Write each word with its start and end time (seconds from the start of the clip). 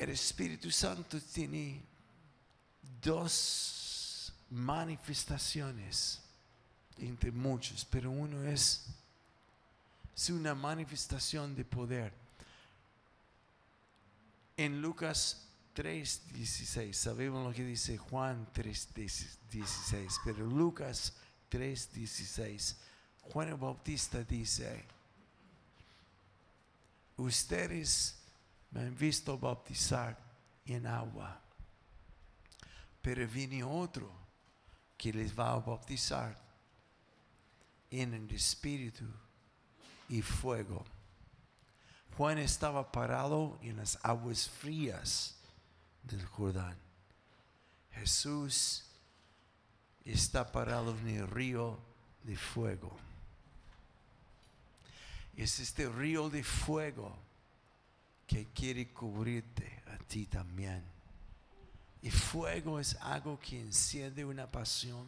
el 0.00 0.08
Espíritu 0.08 0.70
Santo 0.70 1.20
tiene 1.20 1.78
dos 3.02 4.32
manifestaciones 4.48 6.22
entre 6.96 7.30
muchos, 7.30 7.84
pero 7.84 8.10
uno 8.10 8.42
es, 8.44 8.86
es 10.16 10.30
una 10.30 10.54
manifestación 10.54 11.54
de 11.54 11.66
poder. 11.66 12.14
En 14.56 14.80
Lucas 14.80 15.46
3:16, 15.76 16.94
sabemos 16.94 17.46
lo 17.46 17.52
que 17.52 17.64
dice 17.64 17.98
Juan 17.98 18.48
3:16, 18.54 20.18
pero 20.24 20.46
Lucas 20.46 21.12
3:16, 21.50 22.76
Juan 23.20 23.48
el 23.48 23.56
Bautista 23.56 24.24
dice, 24.24 24.82
ustedes 27.18 28.19
me 28.70 28.80
han 28.80 28.96
visto 28.96 29.38
bautizar 29.38 30.16
en 30.64 30.86
agua, 30.86 31.40
pero 33.02 33.26
viene 33.26 33.64
otro 33.64 34.10
que 34.96 35.12
les 35.12 35.36
va 35.36 35.52
a 35.52 35.58
bautizar 35.58 36.36
en 37.90 38.14
el 38.14 38.30
Espíritu 38.30 39.06
y 40.08 40.22
fuego. 40.22 40.84
Juan 42.16 42.38
estaba 42.38 42.92
parado 42.92 43.58
en 43.62 43.78
las 43.78 43.98
aguas 44.02 44.48
frías 44.48 45.36
del 46.02 46.24
Jordán. 46.26 46.76
Jesús 47.92 48.84
está 50.04 50.52
parado 50.52 50.96
en 50.98 51.08
el 51.08 51.26
río 51.26 51.78
de 52.22 52.36
fuego. 52.36 52.96
Es 55.36 55.58
este 55.58 55.88
río 55.88 56.28
de 56.28 56.44
fuego 56.44 57.16
que 58.30 58.46
quiere 58.54 58.86
cubrirte 58.92 59.82
a 59.92 59.98
ti 60.04 60.24
también. 60.26 60.84
Y 62.00 62.12
fuego 62.12 62.78
es 62.78 62.94
algo 63.00 63.40
que 63.40 63.60
enciende 63.60 64.24
una 64.24 64.46
pasión. 64.46 65.04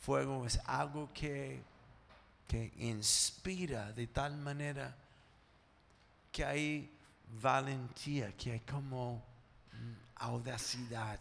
Fuego 0.00 0.46
es 0.46 0.60
algo 0.64 1.12
que, 1.12 1.60
que 2.46 2.72
inspira 2.78 3.92
de 3.92 4.06
tal 4.06 4.36
manera 4.36 4.96
que 6.30 6.44
hay 6.44 6.88
valentía, 7.42 8.30
que 8.36 8.52
hay 8.52 8.60
como 8.60 9.20
audacidad 10.14 11.20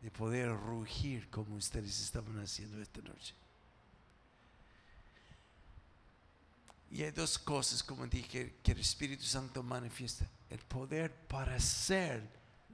de 0.00 0.10
poder 0.10 0.48
rugir 0.48 1.28
como 1.28 1.56
ustedes 1.56 2.00
estaban 2.00 2.38
haciendo 2.38 2.80
esta 2.80 3.02
noche. 3.02 3.34
Y 6.92 7.02
hay 7.04 7.10
dos 7.10 7.38
cosas, 7.38 7.82
como 7.82 8.06
dije, 8.06 8.58
que 8.62 8.72
el 8.72 8.80
Espíritu 8.80 9.24
Santo 9.24 9.62
manifiesta. 9.62 10.28
El 10.50 10.58
poder 10.58 11.10
para 11.26 11.54
hacer 11.54 12.22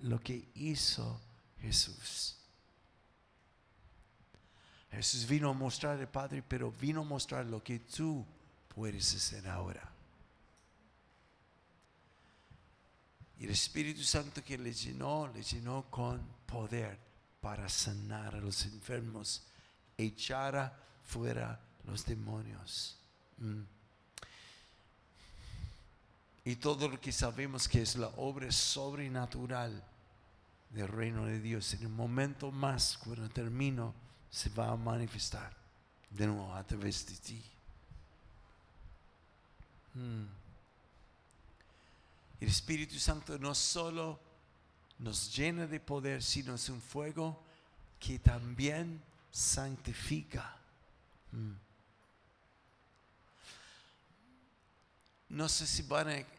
lo 0.02 0.18
que 0.18 0.50
hizo 0.56 1.20
Jesús. 1.60 2.36
Jesús 4.90 5.24
vino 5.24 5.50
a 5.50 5.52
mostrar 5.52 6.00
al 6.00 6.08
Padre, 6.08 6.42
pero 6.42 6.72
vino 6.72 7.02
a 7.02 7.04
mostrar 7.04 7.46
lo 7.46 7.62
que 7.62 7.78
tú 7.78 8.26
puedes 8.74 9.14
hacer 9.14 9.46
ahora. 9.48 9.88
Y 13.38 13.44
el 13.44 13.50
Espíritu 13.50 14.02
Santo 14.02 14.42
que 14.42 14.58
le 14.58 14.72
llenó, 14.72 15.28
le 15.28 15.44
llenó 15.44 15.88
con 15.88 16.20
poder 16.44 16.98
para 17.40 17.68
sanar 17.68 18.34
a 18.34 18.40
los 18.40 18.64
enfermos, 18.64 19.44
echar 19.96 20.76
fuera 21.04 21.60
los 21.84 22.04
demonios. 22.04 22.98
Mm. 23.36 23.77
Y 26.48 26.56
todo 26.56 26.88
lo 26.88 26.98
que 26.98 27.12
sabemos 27.12 27.68
que 27.68 27.82
es 27.82 27.96
la 27.96 28.08
obra 28.16 28.50
sobrenatural 28.50 29.84
del 30.70 30.88
reino 30.88 31.26
de 31.26 31.40
Dios, 31.40 31.74
en 31.74 31.84
un 31.84 31.94
momento 31.94 32.50
más, 32.50 32.96
cuando 32.96 33.28
termino, 33.28 33.94
se 34.30 34.48
va 34.48 34.70
a 34.70 34.76
manifestar 34.76 35.54
de 36.08 36.26
nuevo 36.26 36.54
a 36.54 36.64
través 36.64 37.04
de 37.06 37.16
ti. 37.16 37.44
Mm. 39.92 40.24
El 42.40 42.48
Espíritu 42.48 42.98
Santo 42.98 43.38
no 43.38 43.54
solo 43.54 44.18
nos 45.00 45.36
llena 45.36 45.66
de 45.66 45.80
poder, 45.80 46.22
sino 46.22 46.54
es 46.54 46.66
un 46.70 46.80
fuego 46.80 47.44
que 48.00 48.20
también 48.20 49.02
santifica. 49.30 50.56
Mm. 51.30 51.52
No 55.28 55.46
sé 55.46 55.66
si 55.66 55.82
van 55.82 56.08
a 56.08 56.37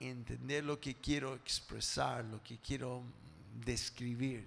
entender 0.00 0.64
lo 0.64 0.78
que 0.78 0.94
quiero 0.94 1.34
expresar, 1.34 2.24
lo 2.24 2.42
que 2.42 2.58
quiero 2.58 3.02
describir. 3.64 4.46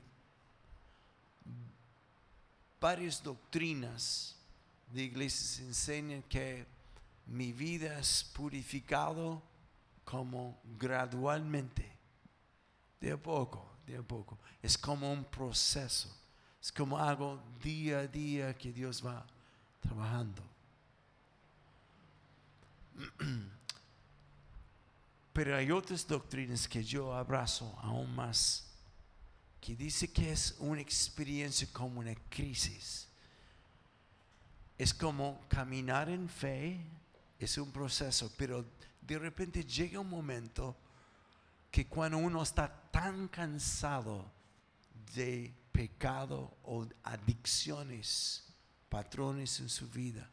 Varias 2.80 3.22
doctrinas 3.22 4.36
de 4.92 5.04
iglesias 5.04 5.60
enseñan 5.60 6.24
que 6.24 6.66
mi 7.28 7.52
vida 7.52 8.00
es 8.00 8.24
purificado 8.24 9.42
como 10.06 10.60
gradualmente, 10.80 11.92
de 13.00 13.12
a 13.12 13.18
poco, 13.18 13.70
de 13.86 13.98
a 13.98 14.02
poco. 14.02 14.38
Es 14.62 14.78
como 14.78 15.12
un 15.12 15.24
proceso, 15.24 16.10
es 16.62 16.72
como 16.72 16.98
algo 16.98 17.42
día 17.62 18.00
a 18.00 18.08
día 18.08 18.58
que 18.58 18.72
Dios 18.72 19.06
va 19.06 19.26
trabajando. 19.82 20.42
Pero 25.34 25.56
hay 25.56 25.72
otras 25.72 26.08
doctrinas 26.08 26.68
que 26.68 26.84
yo 26.84 27.14
abrazo 27.14 27.78
aún 27.82 28.14
más, 28.16 28.68
que 29.62 29.76
dice 29.76 30.12
que 30.12 30.32
es 30.32 30.56
una 30.60 30.82
experiencia 30.82 31.68
como 31.72 32.00
una 32.00 32.16
crisis. 32.30 33.08
Es 34.78 34.94
como 34.94 35.42
caminar 35.48 36.10
en 36.10 36.30
fe, 36.30 36.80
es 37.38 37.58
un 37.58 37.72
proceso, 37.72 38.32
pero 38.38 38.66
de 39.02 39.20
repente 39.20 39.64
llega 39.64 40.00
un 40.00 40.10
momento 40.10 40.76
que 41.72 41.88
cuando 41.88 42.18
uno 42.18 42.42
está 42.42 42.90
tan 42.92 43.28
cansado 43.28 44.32
de 45.14 45.54
pecado 45.72 46.58
o 46.64 46.88
adicciones, 47.04 48.44
patrones 48.90 49.60
en 49.60 49.70
su 49.70 49.88
vida, 49.90 50.30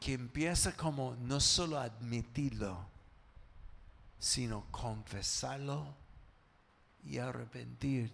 que 0.00 0.12
empieza 0.12 0.76
como 0.76 1.16
no 1.16 1.40
solo 1.40 1.78
a 1.78 1.84
admitirlo, 1.84 2.95
sino 4.18 4.66
confesarlo 4.70 5.94
y 7.04 7.18
arrepentir. 7.18 8.12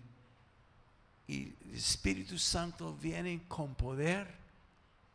Y 1.26 1.54
el 1.64 1.74
Espíritu 1.74 2.38
Santo 2.38 2.94
viene 2.96 3.44
con 3.48 3.74
poder 3.74 4.34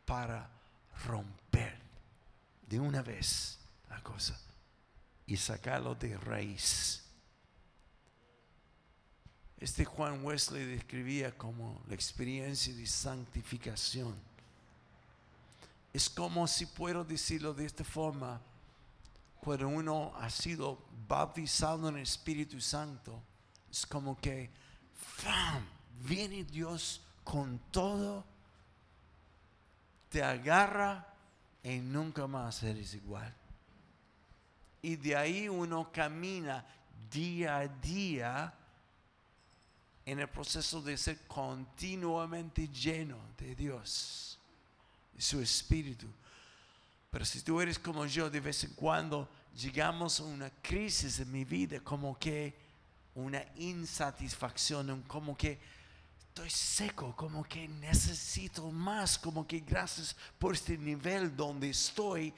para 0.04 0.48
romper 1.06 1.78
de 2.68 2.80
una 2.80 3.02
vez 3.02 3.58
la 3.88 4.02
cosa 4.02 4.38
y 5.26 5.36
sacarlo 5.36 5.94
de 5.94 6.16
raíz. 6.16 7.04
Este 9.60 9.84
Juan 9.84 10.24
Wesley 10.24 10.64
describía 10.64 11.36
como 11.36 11.82
la 11.88 11.94
experiencia 11.94 12.72
de 12.74 12.86
santificación. 12.86 14.14
Es 15.92 16.08
como 16.08 16.46
si 16.46 16.66
puedo 16.66 17.04
decirlo 17.04 17.52
de 17.52 17.66
esta 17.66 17.82
forma, 17.82 18.40
cuando 19.40 19.68
uno 19.68 20.12
ha 20.16 20.30
sido 20.30 20.78
bautizado 21.06 21.88
en 21.88 21.96
el 21.96 22.02
Espíritu 22.02 22.60
Santo, 22.60 23.22
es 23.70 23.86
como 23.86 24.16
que 24.18 24.50
¡fam! 24.94 25.64
viene 26.00 26.44
Dios 26.44 27.00
con 27.24 27.58
todo, 27.70 28.24
te 30.08 30.22
agarra 30.22 31.06
y 31.62 31.78
nunca 31.78 32.26
más 32.26 32.62
eres 32.62 32.94
igual. 32.94 33.34
Y 34.80 34.96
de 34.96 35.16
ahí 35.16 35.48
uno 35.48 35.90
camina 35.92 36.64
día 37.10 37.58
a 37.58 37.68
día 37.68 38.54
en 40.06 40.20
el 40.20 40.28
proceso 40.28 40.80
de 40.80 40.96
ser 40.96 41.26
continuamente 41.26 42.68
lleno 42.68 43.18
de 43.36 43.54
Dios, 43.54 44.38
de 45.12 45.20
su 45.20 45.40
espíritu. 45.40 46.06
Pero 47.10 47.24
si 47.24 47.40
tú 47.40 47.60
eres 47.60 47.78
como 47.78 48.04
yo, 48.06 48.28
de 48.28 48.40
vez 48.40 48.64
en 48.64 48.74
cuando 48.74 49.28
llegamos 49.54 50.20
a 50.20 50.24
una 50.24 50.50
crisis 50.62 51.18
en 51.20 51.32
mi 51.32 51.44
vida, 51.44 51.80
como 51.80 52.18
que 52.18 52.54
una 53.14 53.44
insatisfacción, 53.56 55.02
como 55.02 55.36
que 55.36 55.58
estoy 56.18 56.50
seco, 56.50 57.16
como 57.16 57.42
que 57.42 57.66
necesito 57.66 58.70
más, 58.70 59.18
como 59.18 59.46
que 59.46 59.60
gracias 59.60 60.14
por 60.38 60.54
este 60.54 60.78
nivel 60.78 61.34
donde 61.34 61.70
estoy, 61.70 62.32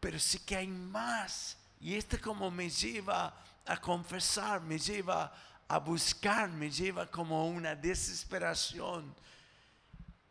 pero 0.00 0.18
sí 0.18 0.38
que 0.38 0.56
hay 0.56 0.68
más. 0.68 1.58
Y 1.80 1.94
este 1.94 2.18
como 2.18 2.50
me 2.50 2.70
lleva 2.70 3.34
a 3.66 3.78
confesar, 3.78 4.62
me 4.62 4.78
lleva 4.78 5.30
a 5.68 5.78
buscar, 5.78 6.48
me 6.48 6.70
lleva 6.70 7.10
como 7.10 7.46
una 7.46 7.74
desesperación. 7.74 9.14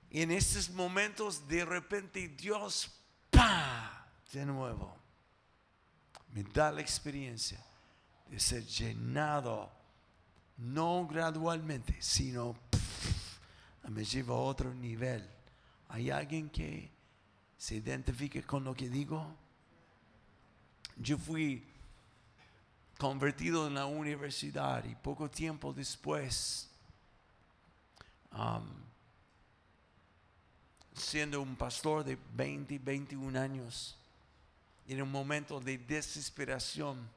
Y 0.09 0.21
en 0.21 0.31
estos 0.31 0.69
momentos 0.69 1.47
de 1.47 1.65
repente 1.65 2.27
Dios, 2.29 2.89
¡pa! 3.29 3.72
De 4.33 4.47
nuevo, 4.47 4.91
me 6.33 6.41
da 6.41 6.71
la 6.71 6.81
experiencia 6.81 7.63
de 8.27 8.39
ser 8.39 8.65
llenado, 8.65 9.69
no 10.57 11.05
gradualmente, 11.05 11.95
sino 12.01 12.55
me 13.89 14.03
lleva 14.03 14.33
a 14.33 14.39
otro 14.39 14.73
nivel. 14.73 15.23
¿Hay 15.89 16.09
alguien 16.09 16.49
que 16.49 16.89
se 17.59 17.75
identifique 17.75 18.41
con 18.41 18.63
lo 18.63 18.73
que 18.73 18.89
digo? 18.89 19.23
Yo 20.97 21.19
fui 21.19 21.63
convertido 22.97 23.67
en 23.67 23.75
la 23.75 23.85
universidad 23.85 24.83
y 24.85 24.95
poco 24.95 25.29
tiempo 25.29 25.73
después, 25.73 26.71
um, 28.31 28.67
siendo 30.95 31.39
un 31.39 31.55
pastor 31.55 32.03
de 32.03 32.17
20, 32.33 32.79
21 32.79 33.39
años, 33.39 33.99
en 34.87 35.01
un 35.01 35.11
momento 35.11 35.59
de 35.59 35.77
desesperación, 35.77 37.09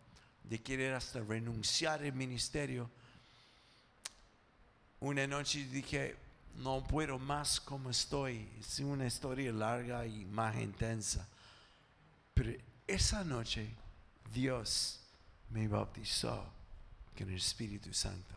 de 0.44 0.60
querer 0.62 0.94
hasta 0.94 1.20
renunciar 1.20 2.02
al 2.02 2.12
ministerio, 2.12 2.90
una 5.00 5.26
noche 5.26 5.64
dije, 5.64 6.16
no 6.56 6.82
puedo 6.82 7.18
más 7.18 7.60
como 7.60 7.90
estoy. 7.90 8.48
Es 8.58 8.78
una 8.80 9.06
historia 9.06 9.52
larga 9.52 10.06
y 10.06 10.24
más 10.24 10.56
intensa. 10.56 11.26
Pero 12.32 12.52
esa 12.86 13.24
noche 13.24 13.68
Dios 14.32 15.00
me 15.50 15.68
bautizó 15.68 16.44
con 17.16 17.28
el 17.28 17.36
Espíritu 17.36 17.92
Santo. 17.92 18.34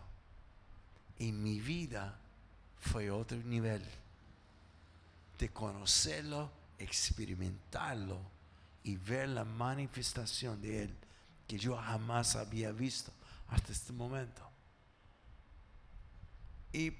Y 1.17 1.31
mi 1.31 1.59
vida 1.59 2.17
fue 2.79 3.09
otro 3.09 3.37
nivel 3.37 3.83
de 5.37 5.49
conocerlo, 5.49 6.51
experimentarlo 6.77 8.19
y 8.89 8.97
ver 8.97 9.29
la 9.29 9.45
manifestación 9.45 10.59
de 10.59 10.83
Él 10.85 10.97
que 11.47 11.59
yo 11.59 11.77
jamás 11.77 12.35
había 12.35 12.71
visto 12.71 13.11
hasta 13.49 13.71
este 13.71 13.93
momento. 13.93 14.41
Y 16.73 16.91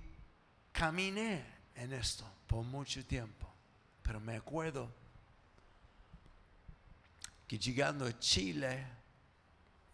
caminé 0.72 1.44
en 1.74 1.94
esto 1.94 2.32
por 2.46 2.64
mucho 2.64 3.04
tiempo, 3.04 3.52
pero 4.04 4.20
me 4.20 4.36
acuerdo 4.36 4.94
que 7.48 7.58
llegando 7.58 8.06
a 8.06 8.20
Chile, 8.20 8.86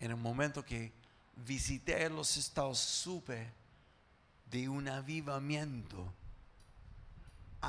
en 0.01 0.11
el 0.11 0.17
momento 0.17 0.65
que 0.65 0.91
visité 1.45 2.09
los 2.09 2.35
estados, 2.35 2.77
supe 2.77 3.53
de 4.51 4.67
un 4.67 4.89
avivamiento, 4.89 6.13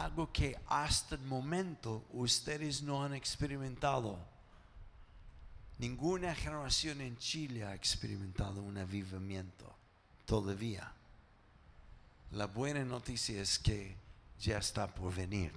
algo 0.04 0.30
que 0.32 0.56
hasta 0.66 1.14
el 1.14 1.22
momento 1.22 2.04
ustedes 2.12 2.82
no 2.82 3.02
han 3.02 3.14
experimentado. 3.14 4.18
Ninguna 5.78 6.34
generación 6.34 7.00
en 7.00 7.16
Chile 7.18 7.64
ha 7.64 7.74
experimentado 7.74 8.62
un 8.62 8.76
avivamiento 8.78 9.74
todavía. 10.24 10.92
La 12.32 12.46
buena 12.46 12.84
noticia 12.84 13.40
es 13.40 13.58
que 13.58 13.96
ya 14.38 14.58
está 14.58 14.86
por 14.86 15.14
venir. 15.14 15.52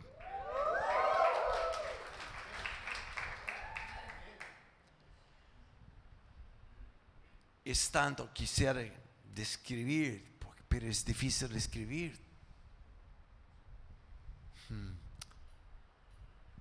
Es 7.66 7.92
tanto 7.92 8.34
quisiera 8.34 8.82
describir, 9.36 10.40
pero 10.68 10.88
es 10.88 11.04
difícil 11.06 11.50
describir. 11.50 12.29
Hmm. 14.70 14.94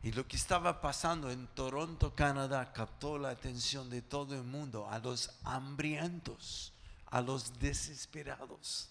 Y 0.02 0.12
lo 0.12 0.26
que 0.26 0.36
estaba 0.36 0.80
pasando 0.80 1.30
en 1.30 1.46
Toronto, 1.48 2.14
Canadá, 2.14 2.72
captó 2.72 3.18
la 3.18 3.30
atención 3.30 3.90
de 3.90 4.02
todo 4.02 4.34
el 4.34 4.44
mundo, 4.44 4.88
a 4.88 4.98
los 4.98 5.30
hambrientos, 5.44 6.72
a 7.06 7.20
los 7.20 7.58
desesperados. 7.58 8.90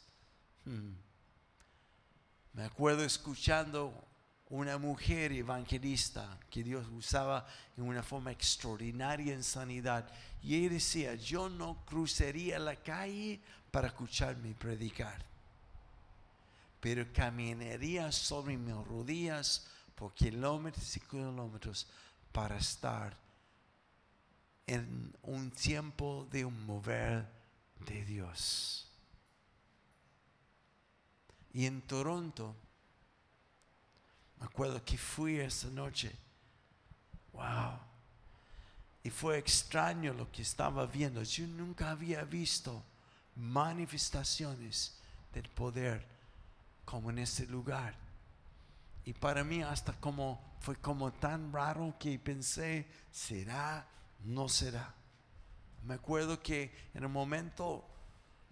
Hmm. 0.66 0.94
Me 2.54 2.64
acuerdo 2.64 3.04
escuchando 3.04 3.94
una 4.50 4.78
mujer 4.78 5.32
evangelista 5.32 6.40
que 6.50 6.64
Dios 6.64 6.88
usaba 6.96 7.46
en 7.76 7.84
una 7.84 8.02
forma 8.02 8.32
extraordinaria 8.32 9.34
en 9.34 9.44
sanidad. 9.44 10.10
Y 10.42 10.56
ella 10.56 10.70
decía, 10.70 11.16
yo 11.16 11.50
no 11.50 11.84
cruzaría 11.86 12.58
la 12.58 12.76
calle 12.76 13.42
para 13.72 13.88
escucharme 13.88 14.56
predicar, 14.56 15.24
pero 16.80 17.06
caminaría 17.12 18.12
sobre 18.12 18.58
mis 18.58 18.76
rodillas 18.88 19.68
por 19.96 20.14
kilómetros 20.14 20.96
y 20.96 21.00
kilómetros 21.00 21.88
para 22.32 22.58
estar 22.58 23.18
en 24.68 25.16
un 25.24 25.50
tiempo 25.52 26.28
de 26.30 26.46
un 26.46 26.66
mover 26.66 27.28
de 27.86 28.06
Dios. 28.06 28.88
Y 31.54 31.66
en 31.66 31.82
Toronto, 31.82 32.56
me 34.40 34.46
acuerdo 34.46 34.84
que 34.84 34.98
fui 34.98 35.40
esa 35.40 35.70
noche. 35.70 36.16
Wow. 37.34 37.80
Y 39.04 39.10
fue 39.10 39.38
extraño 39.40 40.14
lo 40.14 40.32
que 40.32 40.42
estaba 40.42 40.86
viendo. 40.86 41.24
Yo 41.24 41.48
nunca 41.48 41.92
había 41.92 42.24
visto 42.26 42.84
manifestaciones 43.36 45.00
del 45.34 45.50
poder 45.50 46.17
como 46.88 47.10
en 47.10 47.20
ese 47.20 47.46
lugar. 47.48 47.94
Y 49.04 49.12
para 49.12 49.44
mí 49.44 49.62
hasta 49.62 49.92
como 50.00 50.56
fue 50.62 50.78
como 50.78 51.12
tan 51.12 51.52
raro 51.52 51.94
que 52.00 52.18
pensé, 52.18 52.88
¿será? 53.12 53.86
¿No 54.24 54.48
será? 54.48 54.96
Me 55.84 55.96
acuerdo 55.96 56.42
que 56.42 56.90
en 56.94 57.04
un 57.04 57.12
momento 57.12 57.86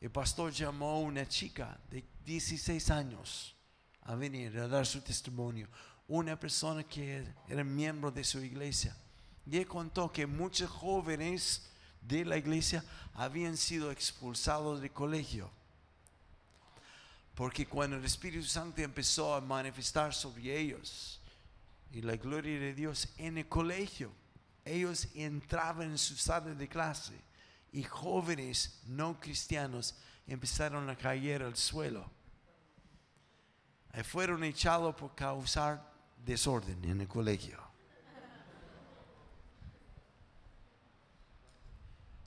el 0.01 0.11
pastor 0.11 0.51
llamó 0.51 0.89
a 0.91 0.99
una 0.99 1.25
chica 1.25 1.79
de 1.89 2.03
16 2.25 2.89
años 2.91 3.55
a 4.01 4.15
venir 4.15 4.59
a 4.59 4.67
dar 4.67 4.85
su 4.85 4.99
testimonio. 4.99 5.69
Una 6.09 6.37
persona 6.37 6.83
que 6.83 7.25
era 7.47 7.63
miembro 7.63 8.11
de 8.11 8.25
su 8.25 8.43
iglesia. 8.43 8.97
Y 9.45 9.57
él 9.57 9.65
contó 9.65 10.11
que 10.11 10.27
muchos 10.27 10.69
jóvenes 10.69 11.71
de 12.01 12.25
la 12.25 12.35
iglesia 12.35 12.83
habían 13.13 13.55
sido 13.55 13.91
expulsados 13.91 14.81
del 14.81 14.91
colegio. 14.91 15.49
Porque 17.35 17.67
cuando 17.67 17.97
el 17.97 18.05
Espíritu 18.05 18.45
Santo 18.45 18.81
empezó 18.81 19.35
a 19.35 19.41
manifestar 19.41 20.13
sobre 20.13 20.57
ellos 20.57 21.21
y 21.91 22.01
la 22.01 22.15
gloria 22.15 22.57
de 22.59 22.73
Dios 22.73 23.09
en 23.17 23.37
el 23.37 23.47
colegio, 23.47 24.11
ellos 24.63 25.09
entraban 25.13 25.91
en 25.91 25.97
su 25.97 26.15
sala 26.15 26.53
de 26.53 26.67
clase 26.67 27.13
y 27.73 27.83
jóvenes 27.83 28.81
no 28.87 29.19
cristianos 29.19 29.95
empezaron 30.25 30.89
a 30.89 30.95
caer 30.95 31.43
al 31.43 31.57
suelo. 31.57 32.09
Y 33.93 34.01
fueron 34.03 34.43
echados 34.43 34.95
por 34.95 35.13
causar 35.13 35.93
desorden 36.25 36.83
en 36.85 37.01
el 37.01 37.07
colegio. 37.07 37.61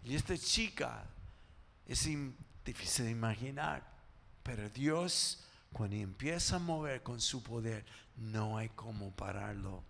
Y 0.04 0.14
esta 0.14 0.36
chica 0.38 1.04
es 1.86 2.08
difícil 2.64 3.06
de 3.06 3.10
imaginar, 3.10 3.97
pero 4.48 4.68
Dios 4.70 5.44
cuando 5.74 5.96
empieza 5.96 6.56
a 6.56 6.58
mover 6.58 7.02
con 7.02 7.20
su 7.20 7.42
poder, 7.42 7.84
no 8.16 8.56
hay 8.56 8.70
como 8.70 9.10
pararlo. 9.10 9.82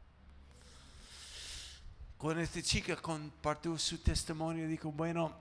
Cuando 2.16 2.42
esta 2.42 2.60
chica 2.60 2.96
compartió 2.96 3.78
su 3.78 3.98
testimonio, 3.98 4.66
dijo, 4.66 4.90
bueno, 4.90 5.32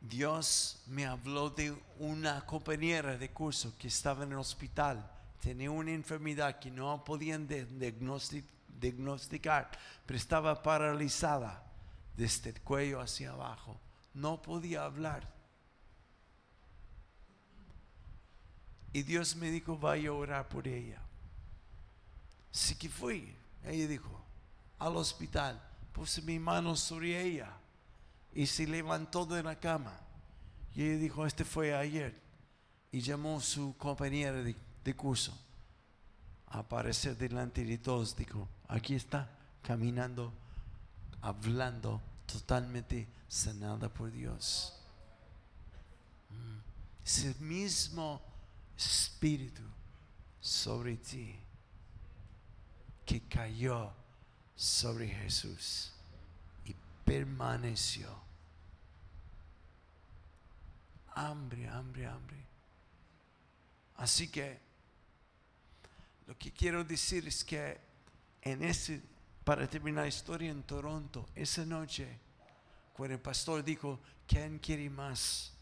Dios 0.00 0.82
me 0.88 1.06
habló 1.06 1.50
de 1.50 1.72
una 2.00 2.44
compañera 2.44 3.16
de 3.16 3.30
curso 3.30 3.72
que 3.78 3.86
estaba 3.86 4.24
en 4.24 4.32
el 4.32 4.38
hospital, 4.38 5.08
tenía 5.40 5.70
una 5.70 5.92
enfermedad 5.92 6.58
que 6.58 6.72
no 6.72 7.04
podían 7.04 7.46
diagnosticar, 7.46 9.70
pero 10.04 10.16
estaba 10.16 10.60
paralizada 10.60 11.62
desde 12.16 12.50
el 12.50 12.60
cuello 12.60 13.00
hacia 13.00 13.30
abajo, 13.30 13.78
no 14.14 14.42
podía 14.42 14.84
hablar. 14.84 15.37
Y 18.98 19.04
Dios 19.04 19.36
me 19.36 19.48
dijo, 19.52 19.78
vaya 19.78 20.08
a 20.08 20.12
orar 20.12 20.48
por 20.48 20.66
ella. 20.66 21.00
Así 22.52 22.74
que 22.74 22.88
fui, 22.88 23.32
ella 23.64 23.86
dijo, 23.86 24.10
al 24.76 24.96
hospital, 24.96 25.62
puse 25.92 26.20
mi 26.20 26.40
mano 26.40 26.74
sobre 26.74 27.22
ella 27.22 27.48
y 28.34 28.44
se 28.44 28.66
levantó 28.66 29.24
de 29.24 29.40
la 29.40 29.54
cama. 29.54 29.96
Y 30.74 30.82
ella 30.82 30.98
dijo, 30.98 31.24
este 31.24 31.44
fue 31.44 31.76
ayer. 31.76 32.20
Y 32.90 33.00
llamó 33.00 33.38
a 33.38 33.40
su 33.40 33.76
compañera 33.78 34.42
de, 34.42 34.56
curso 34.96 35.32
a 36.48 36.58
aparecer 36.58 37.16
delante 37.16 37.64
de 37.64 37.78
todos. 37.78 38.16
Dijo, 38.16 38.48
aquí 38.66 38.96
está, 38.96 39.30
caminando, 39.62 40.32
hablando, 41.22 42.00
totalmente 42.26 43.06
sanada 43.28 43.88
por 43.88 44.10
Dios. 44.10 44.74
Mm. 46.30 46.58
Ese 47.04 47.34
mismo 47.38 48.27
espíritu 48.86 49.62
sobre 50.40 50.96
ti 50.96 51.38
que 53.04 53.20
cayó 53.22 53.92
sobre 54.54 55.08
Jesús 55.08 55.92
y 56.64 56.74
permaneció 57.04 58.08
hambre, 61.14 61.68
hambre, 61.68 62.06
hambre. 62.06 62.36
Así 63.96 64.28
que 64.28 64.60
lo 66.26 66.38
que 66.38 66.52
quiero 66.52 66.84
decir 66.84 67.26
es 67.26 67.44
que 67.44 67.78
en 68.42 68.62
ese, 68.62 69.02
para 69.42 69.66
terminar 69.66 70.04
la 70.04 70.08
historia 70.08 70.50
en 70.50 70.62
Toronto, 70.62 71.28
esa 71.34 71.64
noche, 71.64 72.06
cuando 72.92 73.14
el 73.14 73.20
pastor 73.20 73.64
dijo, 73.64 73.98
¿quién 74.26 74.58
quiere 74.58 74.88
más? 74.88 75.52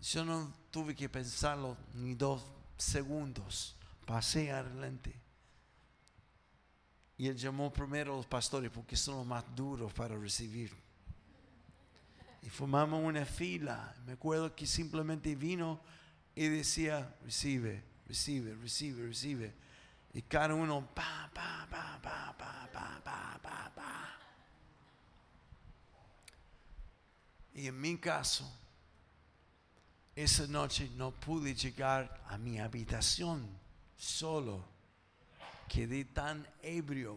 Yo 0.00 0.24
no 0.24 0.52
tuve 0.70 0.94
que 0.94 1.08
pensarlo 1.08 1.76
ni 1.94 2.14
dos 2.14 2.44
segundos. 2.76 3.76
Pasé 4.06 4.52
adelante. 4.52 5.14
Y 7.16 7.26
él 7.26 7.36
llamó 7.36 7.72
primero 7.72 8.14
a 8.14 8.16
los 8.16 8.26
pastores 8.26 8.70
porque 8.70 8.96
son 8.96 9.16
los 9.16 9.26
más 9.26 9.44
duros 9.54 9.92
para 9.92 10.16
recibir. 10.16 10.72
Y 12.42 12.48
formamos 12.48 13.02
una 13.04 13.24
fila. 13.24 13.94
Me 14.06 14.12
acuerdo 14.12 14.54
que 14.54 14.66
simplemente 14.66 15.34
vino 15.34 15.80
y 16.36 16.46
decía, 16.46 17.16
recibe, 17.24 17.82
recibe, 18.06 18.54
recibe, 18.54 19.06
recibe. 19.08 19.54
Y 20.14 20.22
cada 20.22 20.54
uno, 20.54 20.86
pa, 20.94 21.28
pa, 21.34 21.66
pa, 21.68 22.00
pa, 22.00 22.34
pa, 22.38 22.68
pa, 22.72 23.00
pa, 23.02 23.38
pa, 23.42 23.72
pa. 23.74 24.18
Y 27.52 27.66
en 27.66 27.80
mi 27.80 27.98
caso, 27.98 28.48
esa 30.22 30.48
noche 30.48 30.90
no 30.96 31.12
pude 31.12 31.54
llegar 31.54 32.24
a 32.26 32.36
mi 32.38 32.58
habitación 32.58 33.48
solo. 33.96 34.64
Quedé 35.68 36.06
tan 36.06 36.44
ebrio 36.60 37.16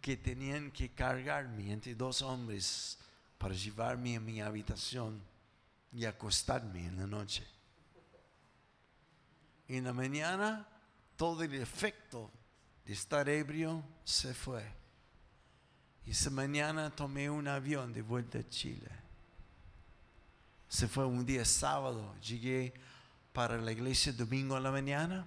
que 0.00 0.16
tenían 0.16 0.72
que 0.72 0.88
cargarme 0.88 1.72
entre 1.72 1.94
dos 1.94 2.22
hombres 2.22 2.98
para 3.38 3.54
llevarme 3.54 4.16
a 4.16 4.20
mi 4.20 4.40
habitación 4.40 5.22
y 5.92 6.06
acostarme 6.06 6.86
en 6.86 6.96
la 6.96 7.06
noche. 7.06 7.46
En 9.68 9.84
la 9.84 9.92
mañana 9.92 10.66
todo 11.16 11.44
el 11.44 11.54
efecto 11.54 12.32
de 12.84 12.94
estar 12.94 13.28
ebrio 13.28 13.84
se 14.02 14.34
fue. 14.34 14.64
Y 16.04 16.10
esa 16.10 16.30
mañana 16.30 16.90
tomé 16.90 17.30
un 17.30 17.46
avión 17.46 17.92
de 17.92 18.02
vuelta 18.02 18.38
a 18.38 18.48
Chile. 18.48 19.07
Se 20.68 20.86
fue 20.86 21.06
un 21.06 21.24
día 21.24 21.44
sábado. 21.44 22.14
Llegué 22.20 22.74
para 23.32 23.56
la 23.58 23.72
iglesia 23.72 24.12
domingo 24.12 24.56
a 24.56 24.60
la 24.60 24.70
mañana. 24.70 25.26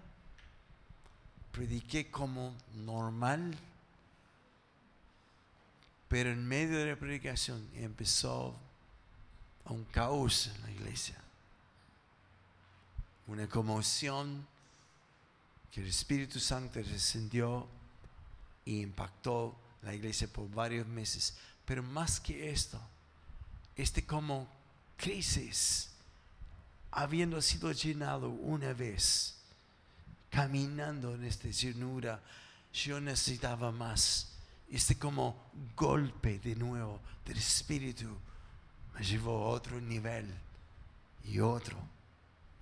Prediqué 1.52 2.12
como 2.12 2.56
normal. 2.86 3.58
Pero 6.08 6.32
en 6.32 6.48
medio 6.48 6.78
de 6.78 6.88
la 6.88 6.96
predicación 6.96 7.68
empezó 7.76 8.56
un 9.66 9.84
caos 9.86 10.48
en 10.48 10.62
la 10.62 10.72
iglesia. 10.72 11.16
Una 13.28 13.48
conmoción 13.48 14.46
que 15.72 15.82
el 15.82 15.88
Espíritu 15.88 16.40
Santo 16.40 16.80
descendió 16.80 17.68
y 18.66 18.82
impactó 18.82 19.56
la 19.82 19.94
iglesia 19.96 20.28
por 20.28 20.50
varios 20.52 20.86
meses. 20.86 21.38
Pero 21.66 21.82
más 21.82 22.20
que 22.20 22.52
esto, 22.52 22.80
este 23.76 24.06
como 24.06 24.48
crisis, 25.02 25.90
habiendo 26.92 27.42
sido 27.42 27.72
llenado 27.72 28.30
una 28.30 28.72
vez, 28.74 29.36
caminando 30.30 31.16
en 31.16 31.26
esta 31.26 31.50
llenura, 31.50 32.22
yo 32.72 33.02
necesitaba 33.02 33.72
más. 33.72 34.28
Este 34.70 34.98
como 34.98 35.36
golpe 35.76 36.40
de 36.40 36.56
nuevo 36.56 37.02
del 37.26 37.38
Espíritu 37.38 38.08
me 38.94 39.04
llevó 39.04 39.46
a 39.46 39.50
otro 39.50 39.82
nivel 39.82 40.28
y 41.26 41.40
otro 41.40 41.78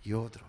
y 0.03 0.13
otro. 0.13 0.43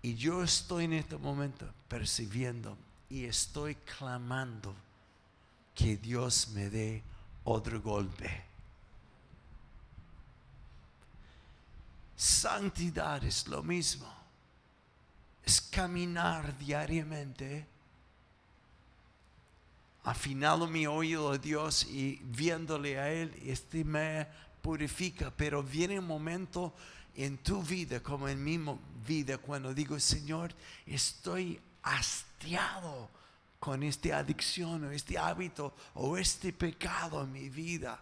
Y 0.00 0.14
yo 0.14 0.44
estoy 0.44 0.84
en 0.84 0.92
este 0.94 1.16
momento 1.16 1.68
percibiendo 1.88 2.78
y 3.10 3.24
estoy 3.24 3.74
clamando 3.74 4.74
que 5.74 5.96
Dios 5.96 6.48
me 6.54 6.70
dé 6.70 7.02
otro 7.44 7.82
golpe. 7.82 8.47
Santidad 12.18 13.22
es 13.22 13.46
lo 13.46 13.62
mismo. 13.62 14.12
Es 15.44 15.60
caminar 15.60 16.58
diariamente 16.58 17.64
afinando 20.08 20.66
mi 20.66 20.86
oído 20.86 21.32
a 21.32 21.38
Dios 21.38 21.84
y 21.84 22.18
viéndole 22.24 22.98
a 22.98 23.12
Él, 23.12 23.30
este 23.44 23.84
me 23.84 24.26
purifica, 24.62 25.30
pero 25.30 25.62
viene 25.62 25.98
un 25.98 26.06
momento 26.06 26.72
en 27.14 27.36
tu 27.38 27.62
vida 27.62 28.00
como 28.00 28.26
en 28.26 28.42
mi 28.42 28.58
vida 29.06 29.36
cuando 29.36 29.74
digo, 29.74 30.00
Señor, 30.00 30.54
estoy 30.86 31.60
hastiado 31.82 33.10
con 33.60 33.82
esta 33.82 34.18
adicción 34.18 34.84
o 34.84 34.90
este 34.90 35.18
hábito 35.18 35.74
o 35.94 36.16
este 36.16 36.54
pecado 36.54 37.22
en 37.22 37.32
mi 37.32 37.50
vida. 37.50 38.00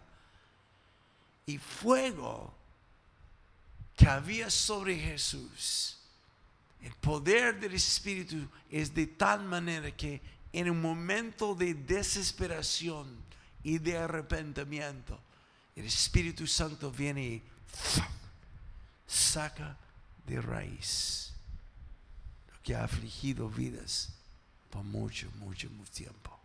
Y 1.45 1.57
fuego 1.57 2.53
que 3.97 4.07
había 4.07 4.49
sobre 4.49 4.95
Jesús, 4.97 5.97
el 6.83 6.93
poder 6.93 7.59
del 7.59 7.73
Espíritu 7.73 8.47
es 8.69 8.93
de 8.93 9.07
tal 9.07 9.43
manera 9.43 9.89
que 9.91 10.21
en 10.53 10.69
un 10.69 10.79
momento 10.79 11.55
de 11.55 11.73
desesperación 11.73 13.07
y 13.63 13.79
de 13.79 13.97
arrepentimiento, 13.97 15.19
el 15.75 15.85
Espíritu 15.85 16.45
Santo 16.45 16.91
viene 16.91 17.23
y 17.25 17.43
saca 19.07 19.75
de 20.27 20.41
raíz 20.41 21.33
lo 22.53 22.61
que 22.61 22.75
ha 22.75 22.83
afligido 22.83 23.49
vidas 23.49 24.13
por 24.69 24.83
mucho, 24.83 25.27
mucho, 25.39 25.69
mucho 25.71 25.91
tiempo. 25.91 26.39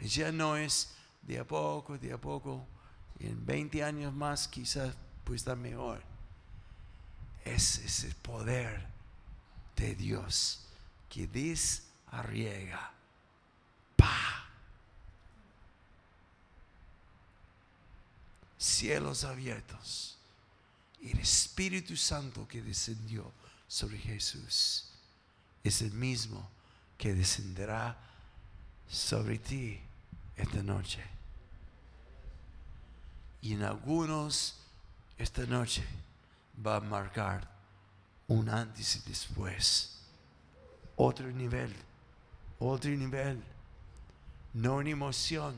Ya 0.00 0.32
no 0.32 0.56
es 0.56 0.94
de 1.22 1.38
a 1.38 1.44
poco, 1.44 1.98
de 1.98 2.12
a 2.12 2.18
poco, 2.18 2.66
en 3.20 3.44
20 3.44 3.82
años 3.82 4.12
más 4.12 4.48
quizás 4.48 4.94
pues 5.24 5.42
está 5.42 5.56
mejor. 5.56 6.02
Es 7.44 7.78
ese 7.78 8.14
poder 8.16 8.86
de 9.76 9.94
Dios 9.94 10.60
que 11.08 11.26
desarriega. 11.26 12.92
¡Pah! 13.96 14.46
cielos 18.58 19.24
abiertos 19.24 20.16
y 21.00 21.12
el 21.12 21.20
Espíritu 21.20 21.96
Santo 21.96 22.48
que 22.48 22.62
descendió 22.62 23.30
sobre 23.68 23.98
Jesús 23.98 24.90
es 25.62 25.82
el 25.82 25.92
mismo 25.92 26.48
que 26.98 27.14
descenderá 27.14 27.98
sobre 28.88 29.38
ti 29.38 29.80
esta 30.36 30.62
noche. 30.62 31.15
Y 33.46 33.52
en 33.52 33.62
algunos 33.62 34.56
esta 35.16 35.46
noche 35.46 35.84
va 36.66 36.78
a 36.78 36.80
marcar 36.80 37.48
un 38.26 38.48
antes 38.48 38.96
y 38.96 39.08
después. 39.08 40.00
Otro 40.96 41.30
nivel, 41.30 41.72
otro 42.58 42.90
nivel. 42.90 43.40
No 44.52 44.78
una 44.78 44.90
emoción 44.90 45.54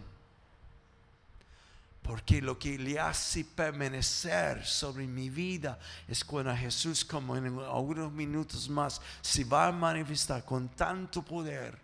porque 2.03 2.43
lo 2.43 2.59
que 2.59 2.77
le 2.77 3.01
hace 3.01 3.43
permanecer 3.43 4.67
sobre 4.67 5.07
mi 5.07 5.31
vida 5.31 5.79
es 6.07 6.23
cuando 6.23 6.55
Jesús, 6.55 7.07
como 7.07 7.39
en 7.39 7.59
algunos 7.59 8.13
minutos 8.13 8.69
más, 8.69 9.01
se 9.23 9.45
va 9.45 9.69
a 9.69 9.73
manifestar 9.73 10.45
con 10.45 10.69
tanto 10.69 11.23
poder 11.23 11.79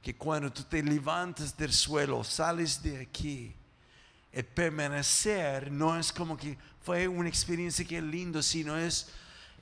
que 0.00 0.16
cuando 0.16 0.50
tú 0.50 0.62
te 0.62 0.82
levantas 0.82 1.54
del 1.54 1.74
suelo, 1.74 2.24
sales 2.24 2.82
de 2.82 3.02
aquí, 3.02 3.54
el 4.32 4.46
permanecer 4.46 5.70
no 5.70 5.98
es 5.98 6.12
como 6.12 6.36
que 6.36 6.56
fue 6.80 7.06
una 7.06 7.28
experiencia 7.28 7.84
que 7.84 7.98
es 7.98 8.02
lindo, 8.02 8.42
sino 8.42 8.76
es, 8.76 9.08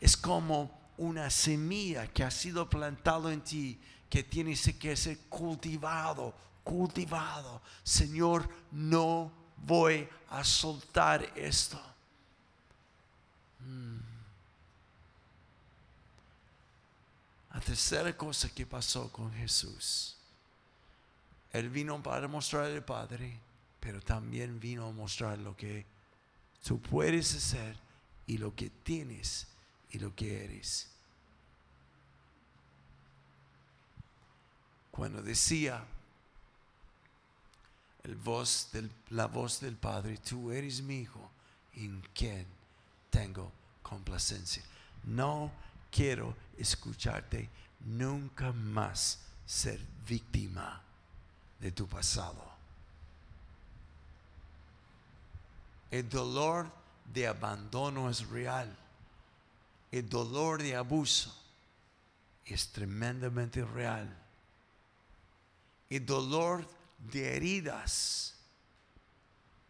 es 0.00 0.17
como 0.17 0.79
una 0.97 1.29
semilla 1.29 2.07
que 2.07 2.23
ha 2.23 2.31
sido 2.31 2.71
plantado 2.71 3.31
en 3.31 3.43
ti, 3.43 3.81
que 4.09 4.23
tiene 4.23 4.55
que 4.79 4.97
ser 4.97 5.19
cultivado, 5.29 6.35
cultivado. 6.62 7.61
Señor, 7.83 8.49
no 8.71 9.33
voy 9.57 10.09
a 10.29 10.45
soltar 10.45 11.23
esto. 11.35 11.81
Mm. 13.61 13.99
La 17.55 17.61
tercera 17.61 18.17
cosa 18.17 18.49
que 18.49 18.65
pasó 18.65 19.11
con 19.11 19.33
Jesús. 19.33 20.17
Él 21.53 21.69
vino 21.69 22.00
para 22.00 22.29
mostrar 22.29 22.67
al 22.67 22.85
Padre, 22.85 23.41
pero 23.81 24.01
también 24.01 24.61
vino 24.61 24.87
a 24.87 24.93
mostrar 24.93 25.39
lo 25.39 25.57
que 25.57 25.87
tú 26.63 26.81
puedes 26.81 27.35
hacer 27.35 27.77
y 28.27 28.39
lo 28.39 28.55
que 28.55 28.71
tienes 28.71 29.49
y 29.91 29.99
lo 29.99 30.15
que 30.15 30.45
eres. 30.45 30.89
Cuando 34.91 35.23
decía, 35.23 35.85
el 38.05 38.17
voz 38.17 38.69
del, 38.73 38.91
la 39.11 39.27
voz 39.27 39.61
del 39.61 39.77
Padre, 39.77 40.19
tú 40.19 40.53
eres 40.53 40.83
mi 40.83 41.01
hijo 41.01 41.31
en 41.75 42.03
quien 42.15 42.47
tengo 43.09 43.51
complacencia. 43.83 44.63
No 45.05 45.51
quiero 45.91 46.37
escucharte 46.59 47.49
nunca 47.87 48.53
más 48.53 49.21
ser 49.47 49.81
víctima 50.07 50.83
de 51.59 51.73
tu 51.73 51.87
pasado. 51.89 52.60
El 55.90 56.09
dolor 56.09 56.70
de 57.12 57.26
abandono 57.26 58.09
es 58.11 58.26
real. 58.28 58.76
El 59.90 60.09
dolor 60.09 60.62
de 60.62 60.76
abuso 60.76 61.37
es 62.44 62.68
tremendamente 62.68 63.64
real. 63.64 64.16
El 65.88 66.06
dolor 66.06 66.68
de 66.99 67.37
heridas 67.37 68.35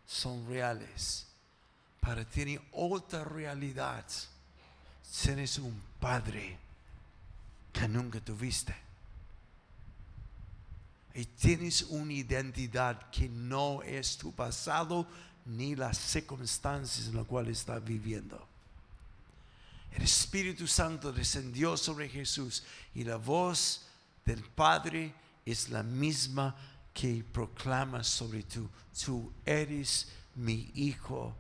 son 0.07 0.47
reales. 0.47 1.27
Para 2.01 2.25
tener 2.25 2.61
otra 2.73 3.25
realidad, 3.25 4.05
eres 5.27 5.59
un 5.59 5.81
padre 5.99 6.59
que 7.73 7.89
nunca 7.89 8.21
tuviste. 8.21 8.75
Y 11.15 11.25
tienes 11.25 11.83
una 11.83 12.13
identidad 12.13 13.11
que 13.11 13.29
no 13.29 13.83
es 13.83 14.17
tu 14.17 14.33
pasado 14.33 15.07
ni 15.47 15.75
las 15.75 15.99
circunstancias 15.99 17.09
en 17.09 17.17
las 17.17 17.27
cuales 17.27 17.59
estás 17.59 17.85
viviendo. 17.85 18.47
El 19.93 20.03
Espíritu 20.03 20.67
Santo 20.67 21.13
descendió 21.13 21.77
sobre 21.77 22.09
Jesús 22.09 22.63
y 22.95 23.05
la 23.05 23.17
voz 23.17 23.87
del 24.25 24.43
Padre 24.43 25.13
es 25.45 25.69
la 25.69 25.83
misma 25.83 26.55
que 26.95 27.25
proclama 27.33 28.05
sobre 28.05 28.43
tú. 28.45 28.69
Tú 29.05 29.33
eres 29.45 30.09
mi 30.37 30.71
hijo 30.75 31.35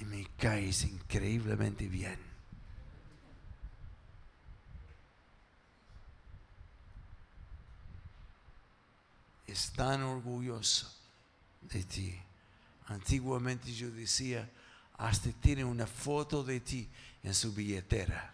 y 0.00 0.04
me 0.04 0.26
caes 0.36 0.84
increíblemente 0.84 1.88
bien. 1.88 2.18
Es 9.46 9.72
tan 9.72 10.02
orgulloso 10.02 10.92
de 11.62 11.84
ti. 11.84 12.25
Antiguamente 12.86 13.72
yo 13.72 13.90
decía, 13.90 14.48
hasta 14.96 15.30
tiene 15.32 15.64
una 15.64 15.86
foto 15.86 16.42
de 16.44 16.60
ti 16.60 16.88
en 17.22 17.34
su 17.34 17.52
billetera. 17.52 18.32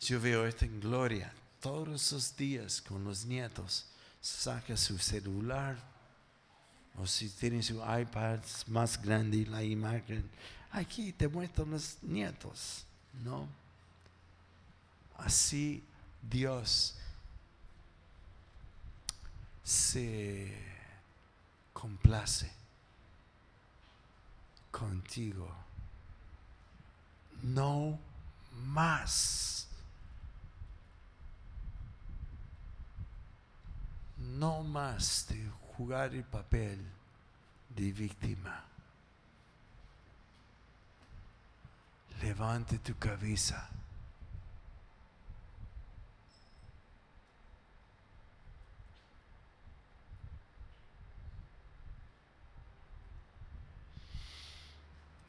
Yo 0.00 0.20
veo 0.20 0.46
esto 0.46 0.64
en 0.64 0.80
gloria 0.80 1.32
todos 1.60 2.12
los 2.12 2.36
días 2.36 2.82
con 2.82 3.04
los 3.04 3.24
nietos. 3.24 3.86
Saca 4.20 4.76
su 4.76 4.98
celular 4.98 5.76
o 6.96 7.06
si 7.06 7.28
tiene 7.30 7.62
su 7.62 7.76
iPad 7.76 8.40
más 8.66 9.00
grande, 9.00 9.46
la 9.46 9.62
imagen. 9.62 10.28
Aquí 10.70 11.12
te 11.12 11.28
muestran 11.28 11.70
los 11.70 11.96
nietos, 12.02 12.84
¿no? 13.22 13.48
Así 15.16 15.82
Dios 16.22 16.96
se 19.64 20.54
complace 21.72 22.52
contigo. 24.70 25.50
No 27.42 27.98
más. 28.52 29.66
No 34.18 34.62
más 34.62 35.26
de 35.28 35.50
jugar 35.76 36.14
el 36.14 36.24
papel 36.24 36.86
de 37.70 37.92
víctima. 37.92 38.64
Levante 42.22 42.78
tu 42.78 42.96
cabeza. 42.98 43.68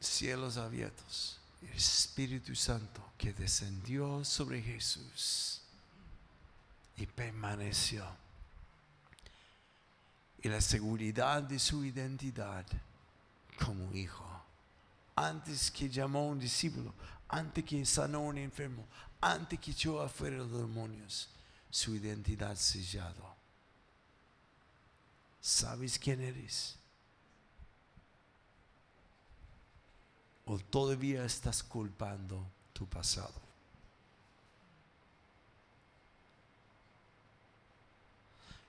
Cielos 0.06 0.56
abiertos, 0.56 1.38
el 1.62 1.76
Espíritu 1.76 2.54
Santo 2.54 3.02
que 3.18 3.32
descendió 3.32 4.24
sobre 4.24 4.62
Jesús 4.62 5.62
y 6.96 7.06
permaneció. 7.06 8.06
Y 10.42 10.48
la 10.48 10.60
seguridad 10.60 11.42
de 11.42 11.58
su 11.58 11.84
identidad 11.84 12.64
como 13.64 13.92
hijo. 13.92 14.24
Antes 15.16 15.70
que 15.70 15.88
llamó 15.88 16.20
a 16.20 16.26
un 16.26 16.38
discípulo, 16.38 16.94
antes 17.28 17.64
que 17.64 17.84
sanó 17.84 18.18
a 18.18 18.22
un 18.22 18.38
enfermo, 18.38 18.86
antes 19.20 19.58
que 19.58 19.72
echó 19.72 20.00
afuera 20.00 20.36
los 20.36 20.52
demonios, 20.52 21.28
su 21.70 21.94
identidad 21.94 22.54
sellado. 22.56 23.34
¿Sabes 25.40 25.98
quién 25.98 26.20
eres? 26.20 26.76
O 30.46 30.58
todavía 30.58 31.24
estás 31.24 31.62
culpando 31.62 32.46
tu 32.72 32.86
pasado. 32.86 33.34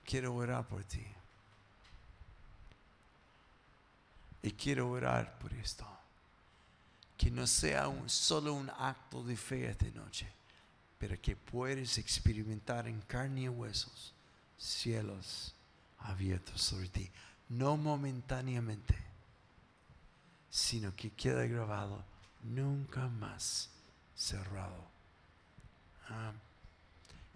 Quiero 0.04 0.34
orar 0.36 0.68
por 0.68 0.84
ti. 0.84 1.06
Y 4.42 4.52
quiero 4.52 4.90
orar 4.90 5.38
por 5.40 5.54
esto. 5.54 5.86
Que 7.18 7.30
no 7.30 7.46
sea 7.46 7.88
un, 7.88 8.10
solo 8.10 8.54
un 8.54 8.70
acto 8.70 9.24
de 9.24 9.36
fe 9.36 9.70
esta 9.70 9.88
noche, 9.88 10.28
pero 10.98 11.20
que 11.22 11.36
puedes 11.36 11.98
experimentar 11.98 12.88
en 12.88 13.02
carne 13.02 13.42
y 13.42 13.50
huesos 13.50 14.14
cielos 14.58 15.54
abiertos 16.00 16.62
sobre 16.62 16.90
ti. 16.90 17.10
No 17.50 17.76
momentáneamente 17.76 19.07
sino 20.50 20.96
que 20.96 21.12
queda 21.12 21.46
grabado 21.46 22.04
nunca 22.44 23.08
más 23.08 23.70
cerrado. 24.16 24.88
Ah, 26.10 26.32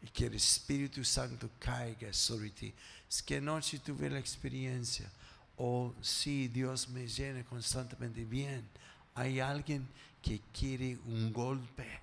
y 0.02 0.08
que 0.08 0.26
el 0.26 0.36
Espíritu 0.36 1.04
Santo 1.04 1.50
caiga 1.60 2.12
sobre 2.13 2.50
ti. 2.50 2.74
Es 3.08 3.21
que 3.21 3.38
anoche 3.38 3.80
tuve 3.80 4.10
la 4.10 4.19
experiencia, 4.19 5.10
oh, 5.58 5.93
si 6.02 6.47
Dios 6.47 6.89
me 6.89 7.08
llena 7.08 7.43
constantemente 7.43 8.26
bien. 8.26 8.67
Hay 9.13 9.39
alguien 9.39 9.88
que 10.21 10.41
quiere 10.54 10.97
un 11.06 11.32
golpe 11.34 12.00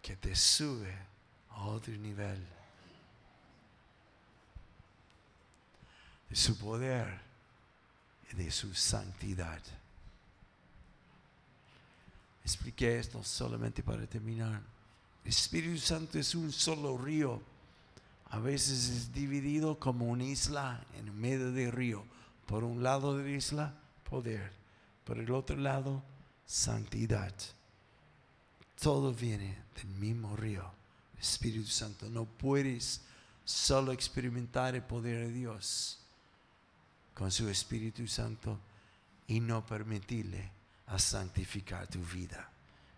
que 0.00 0.16
te 0.16 0.34
sube 0.36 0.94
a 1.50 1.64
otro 1.64 1.92
nivel 1.96 2.46
de 6.30 6.36
su 6.36 6.56
poder 6.56 7.25
de 8.32 8.50
su 8.50 8.74
santidad. 8.74 9.60
Expliqué 12.44 12.98
esto 12.98 13.22
solamente 13.24 13.82
para 13.82 14.06
terminar. 14.06 14.60
El 15.24 15.30
Espíritu 15.30 15.78
Santo 15.78 16.18
es 16.18 16.34
un 16.34 16.52
solo 16.52 16.96
río. 16.96 17.42
A 18.30 18.38
veces 18.38 18.88
es 18.88 19.12
dividido 19.12 19.78
como 19.78 20.06
una 20.06 20.24
isla 20.24 20.84
en 20.96 21.18
medio 21.18 21.52
del 21.52 21.72
río. 21.72 22.04
Por 22.46 22.62
un 22.62 22.82
lado 22.82 23.16
de 23.16 23.24
la 23.24 23.36
isla, 23.36 23.74
poder. 24.08 24.52
Por 25.04 25.18
el 25.18 25.30
otro 25.32 25.56
lado, 25.56 26.02
santidad. 26.46 27.34
Todo 28.80 29.12
viene 29.12 29.58
del 29.74 29.86
mismo 29.86 30.36
río. 30.36 30.70
Espíritu 31.18 31.66
Santo. 31.66 32.08
No 32.08 32.24
puedes 32.26 33.00
solo 33.44 33.92
experimentar 33.92 34.74
el 34.74 34.82
poder 34.82 35.26
de 35.26 35.32
Dios 35.32 36.05
con 37.16 37.32
su 37.32 37.48
Espíritu 37.48 38.06
Santo 38.06 38.58
y 39.26 39.40
no 39.40 39.64
permitirle 39.64 40.50
a 40.88 40.98
santificar 40.98 41.86
tu 41.86 41.98
vida. 42.00 42.46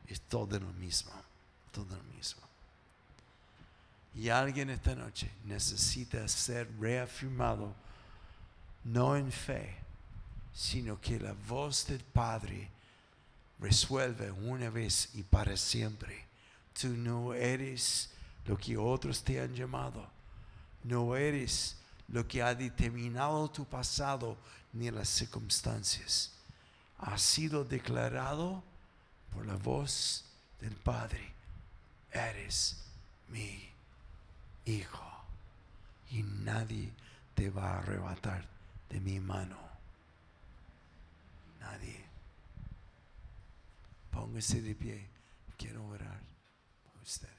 Es 0.08 0.20
todo 0.22 0.58
lo 0.58 0.72
mismo, 0.72 1.12
todo 1.70 1.96
lo 1.96 2.02
mismo. 2.16 2.42
Y 4.16 4.28
alguien 4.28 4.70
esta 4.70 4.96
noche 4.96 5.30
necesita 5.44 6.26
ser 6.26 6.68
reafirmado, 6.80 7.72
no 8.82 9.16
en 9.16 9.30
fe, 9.30 9.76
sino 10.52 11.00
que 11.00 11.20
la 11.20 11.34
voz 11.46 11.86
del 11.86 12.00
Padre 12.00 12.68
resuelve 13.60 14.32
una 14.32 14.68
vez 14.68 15.10
y 15.14 15.22
para 15.22 15.56
siempre. 15.56 16.26
Tú 16.80 16.88
no 16.88 17.34
eres 17.34 18.10
lo 18.46 18.58
que 18.58 18.76
otros 18.76 19.22
te 19.22 19.40
han 19.40 19.54
llamado. 19.54 20.04
No 20.82 21.14
eres 21.14 21.76
lo 22.08 22.26
que 22.26 22.42
ha 22.42 22.54
determinado 22.54 23.50
tu 23.50 23.64
pasado 23.64 24.36
ni 24.72 24.90
las 24.90 25.08
circunstancias. 25.08 26.32
Ha 26.98 27.16
sido 27.18 27.64
declarado 27.64 28.62
por 29.32 29.46
la 29.46 29.56
voz 29.56 30.24
del 30.60 30.74
Padre. 30.74 31.32
Eres 32.10 32.82
mi 33.28 33.68
hijo. 34.64 35.04
Y 36.10 36.22
nadie 36.22 36.90
te 37.34 37.50
va 37.50 37.74
a 37.74 37.78
arrebatar 37.78 38.46
de 38.88 39.00
mi 39.00 39.20
mano. 39.20 39.58
Nadie. 41.60 42.04
Póngase 44.10 44.62
de 44.62 44.74
pie. 44.74 45.06
Quiero 45.58 45.86
orar 45.86 46.20
por 46.84 47.02
usted. 47.02 47.37